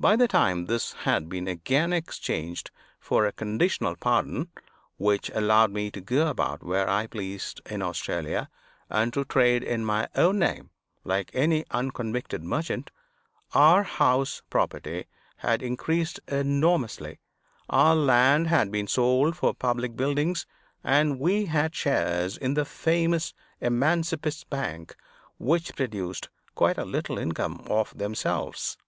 [0.00, 2.70] By the time this had been again exchanged
[3.00, 4.48] for a conditional pardon
[4.96, 8.48] (which allowed me to go about where I pleased in Australia,
[8.88, 10.70] and to trade in my own name
[11.02, 12.92] like any unconvicted merchant)
[13.54, 15.06] our house property
[15.38, 17.18] had increased enormously,
[17.68, 20.46] our land had been sold for public buildings,
[20.84, 24.94] and we had shares in the famous Emancipist's Bank,
[25.38, 28.78] which produced quite a little income of themselves.